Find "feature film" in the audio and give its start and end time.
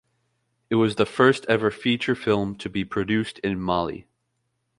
1.69-2.55